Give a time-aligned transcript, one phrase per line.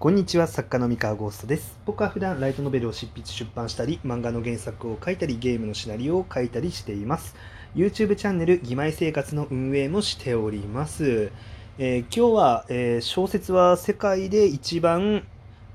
[0.00, 1.78] こんにちは作家の三河ゴーストです。
[1.84, 7.36] 僕は普段ライトノベルを執筆出版したり漫画の原作を書いたりゲームのシナリオを書いたりしています。
[7.76, 11.30] YouTube チャンネル「義妹生活」の運営もしております、
[11.76, 15.24] えー、今日は、えー、小説は世界で一番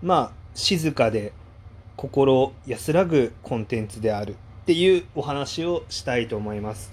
[0.01, 1.31] まあ静かで
[1.95, 6.91] 心安らぐコンテンツであるっていうお話をしたいと思います。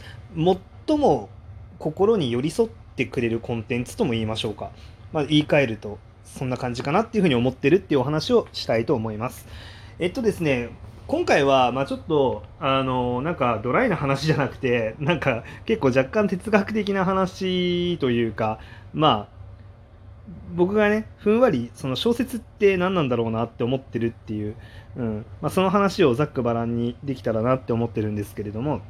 [0.87, 1.30] 最も
[1.79, 4.71] 心に寄り添ってくれるコンテンツとも言いましょうか、
[5.14, 9.46] まあ、言い換えるとそんな感じかなっていうふうに思ってるっていうお話をしたいと思います。
[9.99, 10.71] えっとですね、
[11.07, 18.58] 今回は、まあちょっと、あの、なんかドライな話じゃなくて、なんか結構若干哲学的な話というか、
[18.95, 19.32] まあ、
[20.54, 24.54] 僕がね、ふんわり、その小説って何なんだろうなって思ってるっていう、
[24.96, 28.81] うんまあ、その話をざっくばらんにできたらなって思ってるんですけれども、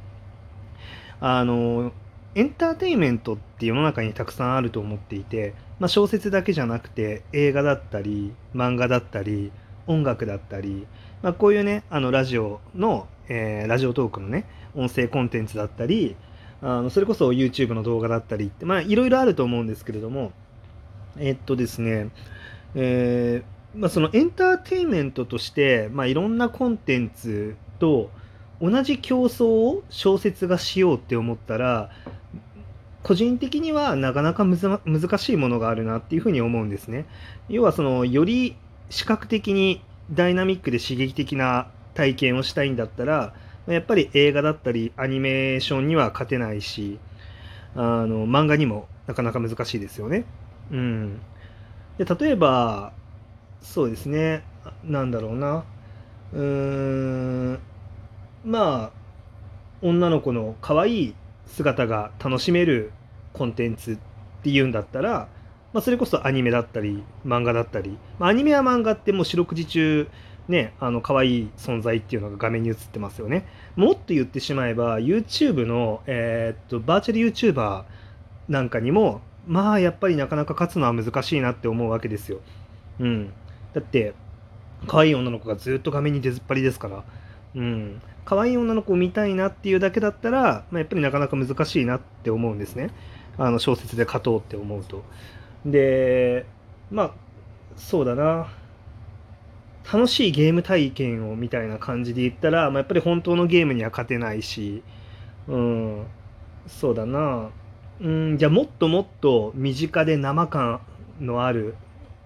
[1.21, 1.93] あの、
[2.35, 9.51] エンターテインメントって世の中にたくさんあると思っていて、まあ、小説だけじゃなくて映画だったり漫画だったり
[9.89, 10.87] 音楽だったり、
[11.23, 16.15] まあ、こういうねあのラジオの、えー、ラジオトークのね音声コンテンツだったり
[16.63, 20.31] あのそれこそ YouTube の動画だったりってまあいろいろあると思うんですけれども
[21.19, 22.11] えっとですね
[22.77, 28.09] えー、まあ、そのエンターテインメントとして、まあ、いろんなコンテンツと
[28.61, 31.91] 同じ競争を小説がしようって思ったら
[33.03, 37.07] 個人的にはなかなか難しいものがあるなっていうふうに思うんですね。
[37.49, 38.57] 要はそのより
[38.91, 43.35] 視覚的にダイナミックで刺激的な体験をしたいんだったら
[43.67, 46.99] やっぱり映画だったりアニメーションには勝てないし
[47.75, 50.25] あの漫画にもなかなか難しいですよね。
[50.71, 51.21] うん、
[51.99, 52.93] で例えば
[53.61, 54.45] そうですね
[54.85, 55.65] なんだろうな
[56.33, 57.59] うーん
[58.45, 59.03] まあ
[59.81, 61.15] 女の子の可愛い
[61.47, 62.93] 姿が楽しめる
[63.33, 63.99] コンテンツっ
[64.43, 65.29] ていうんだったら、
[65.73, 70.09] まあ、それこそアニメだったり漫画だったり、まあ、アニメや漫画ってもう四六時中
[70.49, 73.47] ねあの可愛い存在っていうのが画面に映ってますよね。
[73.77, 77.85] もっと言ってしまえば YouTube の、えー、っとバーチャル YouTuber
[78.49, 82.41] なんかにもまあやっぱりなかなか勝つのは難しいなって思うわけですよ。
[83.01, 83.33] うん。
[83.73, 84.15] だって
[84.87, 87.05] 可愛い女の子がずっと画面に出ずっぱりですから。
[87.55, 88.03] うん。
[88.25, 92.91] 可愛い女の子を見たいなっていうだけだったら、まあ、やっぱりなかなか難しいなって思うんですね。
[93.39, 95.03] あの小説で勝とうって思うと。
[95.65, 96.47] で
[96.91, 97.15] まあ
[97.77, 98.49] そうだな。
[99.93, 104.83] 楽しいゲーム体験をみたいな感じで言ったら、まあ、やっぱり本当のゲームには勝てないし。
[105.49, 106.07] うん。
[106.69, 107.51] そうだな。
[108.01, 110.81] うんじゃあもっともっと身近で生感
[111.21, 111.77] のある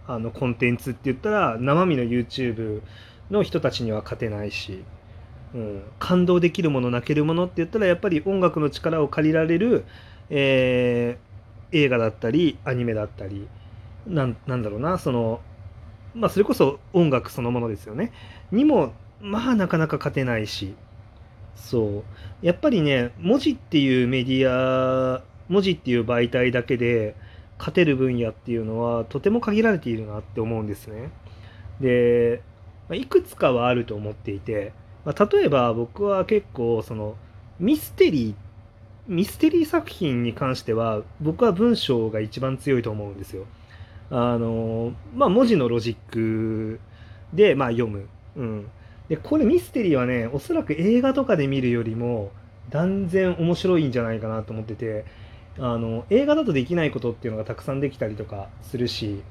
[0.07, 2.83] あのコンテンツって言ったら生身の YouTube
[3.31, 4.85] の人たちには勝てないし。
[5.57, 9.87] うん、感動できるもの泣けるものって言ったらやっぱり音楽の力を借りられる、
[10.29, 13.49] えー、映画だったりアニメだったり
[14.07, 15.41] なんだろうなその
[16.15, 18.13] まあそれこそ音楽そのものですよね。
[18.53, 20.75] にもまあなかなか勝てないし。
[21.55, 22.05] そ
[22.43, 22.47] う。
[22.47, 27.17] やっぱりね文字っていうメディア文字っていう媒体だけで
[27.59, 31.11] 勝てる分野っていうのはとても限られているなって思うんですね。
[31.81, 32.43] で
[32.93, 34.73] いくつかはあると思っていて
[35.07, 37.15] まあ、例えば僕は結構その
[37.59, 38.35] ミステリー
[39.07, 43.47] ミステリー作品に関しては僕は文章が一番強いと思うんですよ。
[44.11, 46.81] あのまあ文字のロジック
[47.33, 48.09] でまあ読む。
[48.37, 48.69] うん。
[49.09, 52.33] でこれミステリーはねおそらく映画とかで見るよりも
[52.71, 55.05] 断然面白いんじゃないかなと思ってて
[55.59, 59.23] あの映画だとできないことっていうのがたくさんできたりとかするし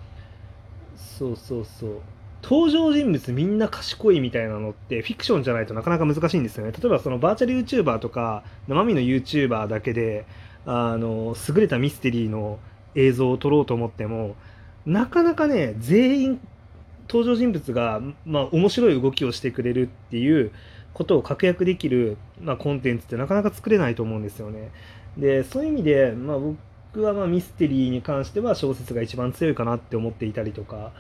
[0.95, 1.99] そうそうそう
[2.47, 6.71] 登場人物みんな賢いみたいなのってフィクションじゃないとなかなか難しいんですよね。
[6.71, 10.27] 例えばそのバーチャル YouTuber とか生身の YouTuber だけで
[10.67, 12.59] あの優れたミステリーの
[12.93, 14.35] 映像を撮ろうと思っても
[14.85, 16.39] なかなかね全員
[17.09, 20.51] 登場人物が、まあ、面白い動きをしてくれるっていう
[20.93, 24.71] ことを確約できる、まあ、コンテンツってなかなか作れないと思うんですよね。
[25.17, 30.91] でそういう意味で、まあ、僕はまミステリーに関しては小説が一番強いかなって思っていたりとか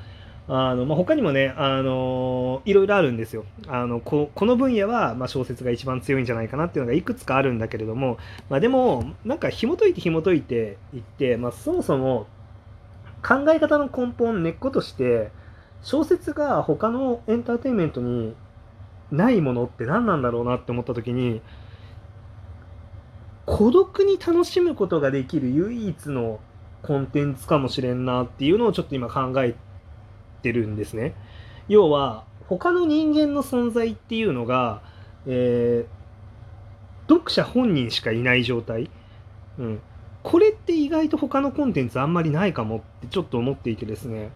[0.47, 3.45] あのまあ、他にもね、あのいろいろあるんですよ。
[3.67, 12.27] あのここの分野は、まあ、小説が一番強いんじゃないかなっていうのがいくつかあるんだけれども、まあ、でもなんか紐解いて紐解いていって、まあ、そもそも
[13.23, 15.31] 考え方の根本根っことして
[15.81, 18.35] 小説が他のエンターテインメントに
[19.11, 21.41] ないものって何なんだろうなって思った時に
[23.47, 26.39] 孤独に楽しむことができる唯一の
[26.83, 29.64] コンテンツかもしれんなっていうのをちょっと今考えて
[30.51, 31.15] ってるんですね。
[31.67, 34.83] 要は他の人間の存在っていうのが、
[35.25, 38.91] えー、読者本人しかいない状態、
[39.57, 39.81] うん、
[40.21, 44.29] これって意外と他のコンテンツあんまりないかもってちょっと思っていてですね。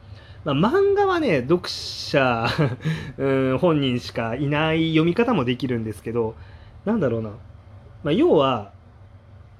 [0.46, 2.48] まあ、漫画はね読者
[3.20, 6.36] うん本人しかいない読み方もできるんですけど
[6.86, 7.32] なんだろうな、
[8.04, 8.72] まあ、要は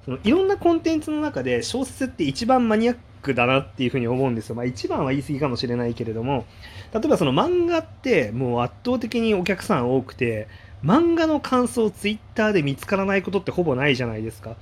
[0.06, 4.54] そのいろんなコンテンツの中で小説って一番マニアックだなっていうふうに思うんですよ。
[4.54, 6.46] まあ一番は言い過ぎかもしれないけれども、
[6.92, 10.48] 例えばその漫画ってもう圧倒的にお客さん多くて、
[10.84, 14.56] 漫画の感想をツイッターで見つからないことってほぼないじゃないですか。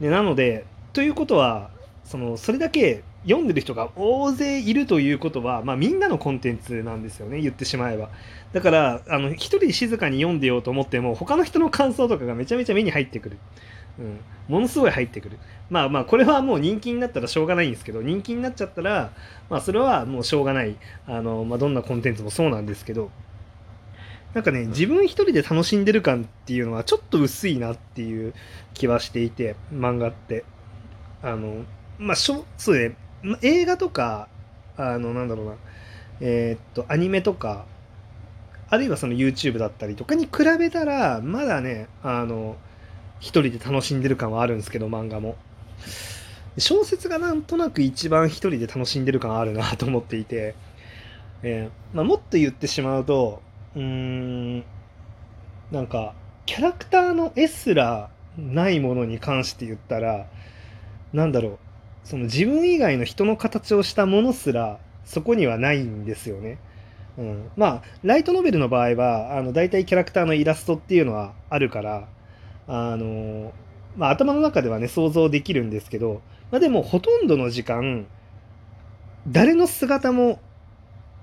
[0.00, 1.70] でなので、ということは、
[2.04, 8.10] そのそれだけ読んでる人が大勢いるということは、まあ、みんなのコンテンツなんですよね言ってしまえば
[8.52, 13.38] だからあの一人静かに読んでようと思っても他の人の感想とかがめちゃめちゃ目に入ってくる
[14.00, 15.38] うん、ものすごい入ってくる。
[15.68, 19.12] まあまあこれはもう人気になったらしょうがないんですけど人気になっちゃったら
[19.48, 20.76] まあそれはもうしょうがない。
[21.06, 23.10] あの、まあ、どんなコンテンツもそうなんですけど。
[24.34, 28.32] なんかね自分一人で楽しんでる感っていうのはちょっと薄いなっていう
[28.74, 30.44] 気はしていて漫画って。
[31.22, 31.64] あの
[31.98, 32.96] まあしょそうね。
[33.42, 34.28] 映画とか
[34.76, 35.54] あのなんだろうな。
[36.20, 37.66] えー、っとアニメとか
[38.68, 42.56] あるいはその YouTube だったりとかに比べたらまだねあの
[43.20, 45.36] 一人で楽しんでる感はあるんですけど漫画も。
[46.58, 50.54] 小説がなんとなく一番一人で楽しんでる感あるなと思っていて、
[51.42, 53.40] えー、まあ、もっと言ってしまうと
[53.76, 54.64] うーん
[55.70, 56.14] なんか
[56.46, 60.26] キャラクターの絵すらないものに関して言ったら
[61.12, 61.58] なんだろう
[62.04, 66.58] その自分以外の人の形をしたものすらそこにはないんですよね。
[67.18, 72.08] うん、まあライトノベルの場合はあの大体キャラクターのイラストっていうのはあるから
[72.72, 73.52] あの、
[73.96, 76.22] まあ、頭の中ではね、想像できるんですけど、
[76.52, 78.06] まあ、でもほとんどの時間、
[79.26, 80.40] 誰の姿も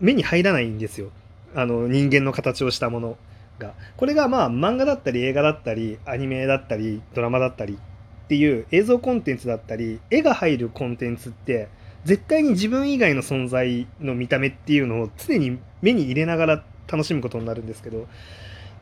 [0.01, 1.09] 目に入らないんですよ。
[1.55, 3.17] あの、人間の形をしたもの
[3.59, 3.73] が。
[3.95, 11.69] これがまあ、漫画だったり、映画だったり、アニメだったり、ドラマだったりっていう映像コンテンツだったり、絵が入るコンテンツって、
[12.03, 18.07] 絶対に自分以外の存在の見た目っていうのを常に目に入れながら楽しむことになるんですけど、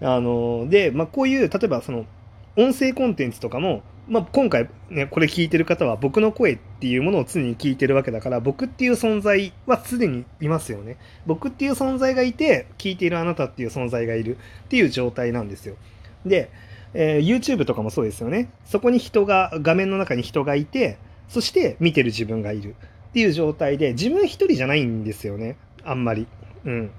[0.01, 2.05] あの、で、まあ、こういう、例えばその、
[2.57, 10.97] 音声コンテンツとかも、まあ、今回ね、これ聞いてる方は僕の声っていうものを常に聞いてるわけだから、僕っていう存在は常にいますよね。
[11.25, 15.75] 僕っていう存在がいて、聞いているあなたっていう存在がいるっていう状態なんですよ。
[16.25, 16.51] で、
[16.93, 18.49] えー、YouTube とかもそうですよね。
[18.65, 20.97] そこに人が、画面の中に人がいて、
[21.27, 22.75] そして見てる自分がいる
[23.09, 25.57] っていう状態で、自分一人じゃないんですよね。
[25.83, 26.27] あんまり。
[26.63, 26.91] うん。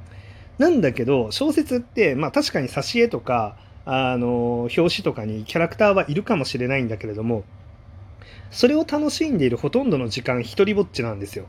[0.58, 3.56] なんだけど、小説って、まあ確かに挿絵とか、
[3.88, 7.44] あの表紙とかにキャラクターはいるかもしれないんだけれども
[8.50, 11.46] それを楽しんでいるほとんどの時間一人ぼっちなんですよ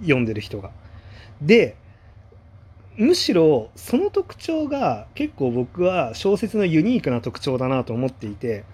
[0.00, 0.70] 読んでる人が。
[1.40, 1.76] で
[2.96, 8.64] むしろその特徴が結構僕は小説のユニークな特徴だなと思っていて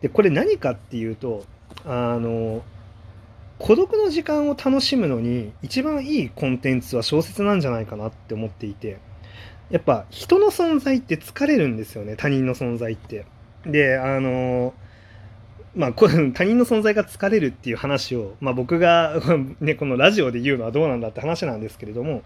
[0.00, 1.44] でこれ何かっていうと
[1.84, 2.64] あの
[3.60, 8.98] 孤独の時間を楽しむのに一番いいコンテンツは小説なんじゃないかなって思っていて。
[9.70, 13.26] やっぱ人の存在って疲れるんですよね他人の存在って。
[13.66, 14.74] であの
[15.74, 15.92] まあ、
[16.34, 19.20] 他人の存在が疲れるっていう話を、まあ、僕が
[19.60, 22.22] ね、このラジオで言うのはどうなんだって話なんですけれども、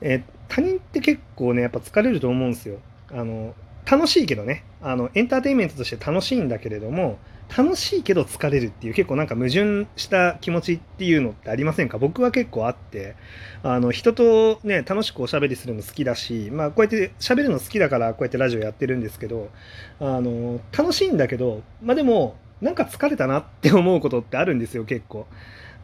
[0.00, 2.78] え他人って結構ねやっぱ疲れると思うんですよ。
[3.10, 3.54] あの
[3.90, 7.18] 楽しいけどねあのエンターテインメントとして楽しいんだけれども
[7.56, 11.98] 楽しいけど疲れるっていう結構なんか矛盾した気持ちっていうのってありませんか？
[11.98, 13.16] 僕は結構あって
[13.62, 19.50] あの人とね楽しくおしゃべりするの好きだしまあこうやって喋るの好きだからこうやってラジオやってるんですけど
[20.00, 25.26] あの楽しいんだけどまあでもなんか疲れたなって思うことってあるんですよ結構。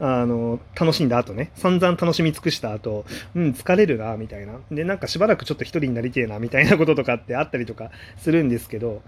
[0.00, 1.52] あの楽しんだ後ね。
[1.54, 3.04] 散々楽しみ尽くした後
[3.36, 4.54] うん疲れるなみたいな。
[4.72, 9.02] でなんかしばらくちょっと一人になりてえなみたいなこととかってあったりとかするんですけど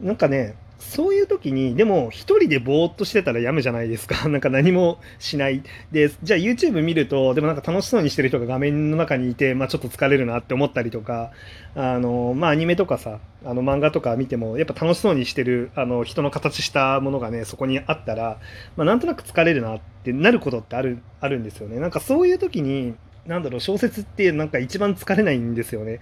[0.00, 4.28] なんかねそういう時に、でも一人でぼーっとしてたらやむじゃないですか。
[4.30, 5.62] なんか何もしない。
[5.92, 11.32] で、じゃあ YouTube 見ると、でもなんか楽しそうにしてる人が画面の中にいて、まあちょっと疲れるなって思ったりとか、
[11.74, 18.38] あの、まあアニメとかさ、あの漫画とか見ても、やっぱ楽しそうにしてる、あの人の形したものがね、そこにあったら、
[18.76, 21.78] まあなんとなく疲れるなってなることってある、あるんですよね。
[21.78, 22.94] なんかそういう時に、
[23.26, 26.00] なんだろう、小説ってなんか一番疲れないんですよね。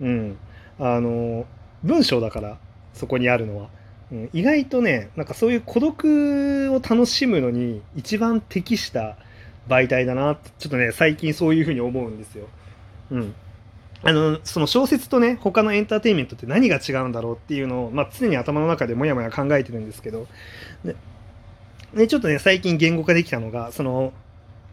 [0.00, 0.36] うん。
[0.80, 1.46] あの、
[1.84, 2.58] 文章だから、
[2.96, 3.68] そこにあるのは。
[4.12, 9.16] うん、意外とねなんかそういう孤独を楽しむのに一番適した
[9.68, 12.46] 媒体だなってちょっとね最近そういうふうに思うんですよ。
[13.10, 13.34] うん、
[14.02, 20.26] あのその小説とね他のエンターテインメントって何が違うんだろうっていうのを、まあ、常に頭の中でもやもや考えてるんですけど
[20.84, 20.94] で
[21.94, 24.12] でちょっとね最近言語化できたのがその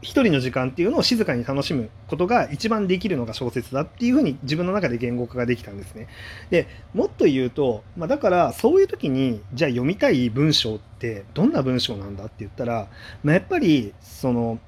[0.03, 6.07] 一人の時間っていうのを静かに楽しむことが一番できるのが小説だっていうふうに自分の中で言語化ができたんですね。
[6.49, 12.87] でもっと言うと、まあ、だからそういう時にじゃあ読みたい文章ってどんな文章なんだって言ったら、
[13.23, 14.59] まあ、やっぱりその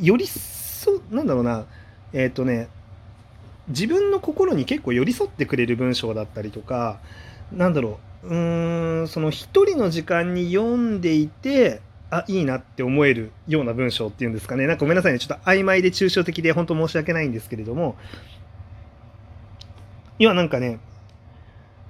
[0.00, 1.66] よりそなんだろうな
[2.12, 2.68] えっ、とね
[3.68, 7.00] 自分の心に結構寄り添ってくれる文章だったりとか
[7.52, 14.66] なんだろううーんその一人の時間に読んでいてあいいなって思えるような文章っていうんですかね。
[14.66, 15.18] なんかごめんなさいね。
[15.18, 17.96] ちょっと曖昧で抽象的で本当申し訳ないんですけれども。
[20.18, 20.80] 要はなんかね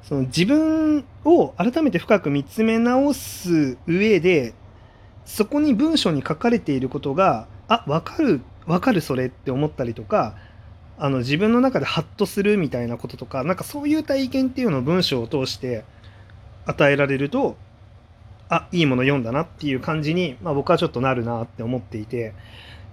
[0.02, 4.54] その自分を改めて深く見つめ直す上で
[5.24, 10.36] そこに文章に書かれていることがあ分かる分かるそれって思ったりとか
[10.98, 15.84] あの自分の中でハッとするみたいなこととかなんかそういう体験っていうのを文章を通して
[16.66, 17.56] 与えられると
[18.50, 22.32] あいいもの読んだなっていう感じに、まあ、僕はちょっとなるなって思っていて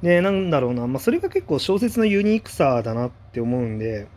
[0.01, 4.07] でなんだろうな、まあ、それが結構小説のユニークさだなって思うんで、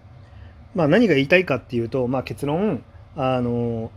[0.75, 2.83] まあ、何が言いたいかっていうと、まあ、結論
[3.17, 3.91] あの、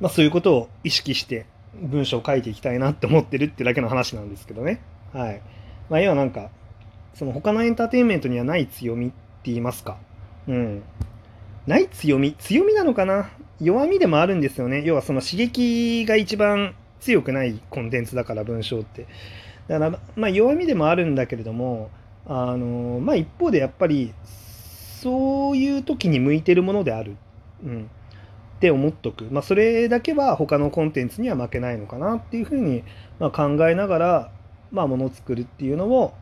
[0.00, 4.82] まあ、そういうことを意識して文章を書いていきたいなって思ってるってだけの話なんですけどね。
[5.12, 5.42] はい
[5.88, 6.50] まあ、要はなんか
[7.14, 9.98] その他のエンターテインメントにはない強みって言いますか。
[10.48, 10.82] うん。
[11.66, 12.34] ない強み？
[12.38, 13.30] 強みなのかな？
[13.60, 14.82] 弱みでもあるんですよね。
[14.84, 19.06] 要はその刺激が一番強くないコンテンツだから文章って。
[19.68, 21.90] だからまあ弱みでもあるんだけれども、
[22.26, 27.16] あのまあ一方でやっぱりそういう時に向いてるものである。
[27.64, 27.90] うん。
[28.56, 29.24] って思っとく。
[29.30, 32.84] まあそれだけは他のコンテンツには負けないのかなっていうふうに、
[33.18, 34.30] ま、考えながら、
[34.70, 36.14] まあものを作るっていうのを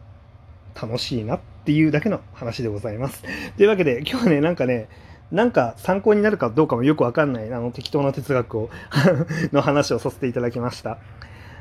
[0.80, 3.22] 楽しいなっていうだけの話でございます。
[3.58, 4.88] というわけで今日はね、なんかね、
[5.30, 8.70] なんか参考になるかどうかもよくわかんないあの適当な哲学を
[9.52, 10.98] の話をさせていただきました。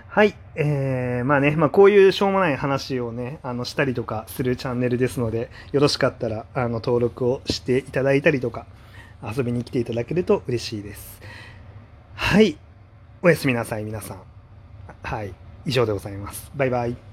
[0.08, 0.34] はい。
[0.56, 8.66] えー、まあね、まあこういうしょうもない話をね、あの、したりとかするチャンネルですので、よろしかったら、あの、登録をしていただいたりとか、
[9.24, 11.22] 遊びに来ていただけると嬉しいです。
[12.16, 12.58] はい。
[13.22, 14.22] おやすみなさい、皆さん。
[15.04, 15.34] はい。
[15.66, 16.52] 以上でございます。
[16.56, 17.09] バイバイ。